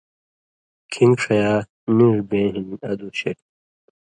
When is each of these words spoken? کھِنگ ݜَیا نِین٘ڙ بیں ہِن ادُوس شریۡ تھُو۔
کھِنگ 0.91 1.15
ݜَیا 1.21 1.51
نِین٘ڙ 1.95 2.17
بیں 2.29 2.47
ہِن 2.53 2.67
ادُوس 2.89 3.13
شریۡ 3.19 3.35
تھُو۔ 3.43 3.43